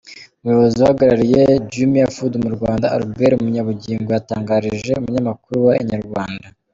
Umuyobozi 0.41 0.77
uhagarariye 0.81 1.41
Jumia 1.71 2.07
Food 2.15 2.33
mu 2.43 2.49
Rwanda, 2.55 2.91
Albert 2.95 3.37
Munyabugingo 3.43 4.09
yatangarije 4.17 4.91
umunyamakuru 4.99 5.57
wa 5.67 5.73
Inyarwanda. 5.83 6.47